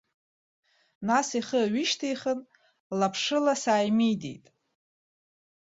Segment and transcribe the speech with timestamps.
[1.07, 2.39] Нас ихы ҩышьҭихын,
[2.99, 4.45] лаԥшыла сааимидеит.